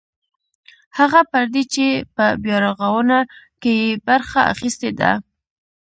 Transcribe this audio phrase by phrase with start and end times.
[0.97, 3.17] هغه پردي چې په بیارغاونه
[3.61, 5.11] کې یې برخه اخیستې ده.